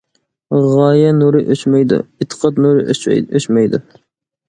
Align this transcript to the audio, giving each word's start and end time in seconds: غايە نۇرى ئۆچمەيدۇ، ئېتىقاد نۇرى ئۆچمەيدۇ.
غايە 0.75 1.11
نۇرى 1.19 1.43
ئۆچمەيدۇ، 1.49 2.01
ئېتىقاد 2.07 2.61
نۇرى 2.67 2.91
ئۆچمەيدۇ. 3.29 3.87